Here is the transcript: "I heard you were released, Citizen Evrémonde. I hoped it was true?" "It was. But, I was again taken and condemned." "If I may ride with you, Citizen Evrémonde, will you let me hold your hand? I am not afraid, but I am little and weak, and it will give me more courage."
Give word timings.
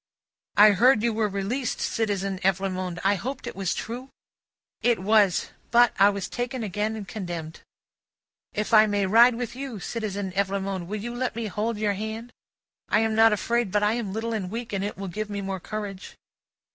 "I 0.57 0.71
heard 0.71 1.03
you 1.03 1.13
were 1.13 1.27
released, 1.29 1.79
Citizen 1.79 2.39
Evrémonde. 2.39 2.97
I 3.03 3.13
hoped 3.13 3.45
it 3.45 3.55
was 3.55 3.75
true?" 3.75 4.09
"It 4.81 4.97
was. 4.97 5.51
But, 5.69 5.93
I 5.99 6.09
was 6.09 6.25
again 6.25 6.61
taken 6.67 6.95
and 6.95 7.07
condemned." 7.07 7.59
"If 8.51 8.73
I 8.73 8.87
may 8.87 9.05
ride 9.05 9.35
with 9.35 9.55
you, 9.55 9.79
Citizen 9.79 10.31
Evrémonde, 10.31 10.87
will 10.87 10.99
you 11.03 11.13
let 11.13 11.35
me 11.35 11.45
hold 11.45 11.77
your 11.77 11.93
hand? 11.93 12.33
I 12.89 13.01
am 13.01 13.13
not 13.13 13.31
afraid, 13.31 13.71
but 13.71 13.83
I 13.83 13.93
am 13.93 14.11
little 14.11 14.33
and 14.33 14.49
weak, 14.49 14.73
and 14.73 14.83
it 14.83 14.97
will 14.97 15.07
give 15.07 15.29
me 15.29 15.39
more 15.39 15.59
courage." 15.59 16.15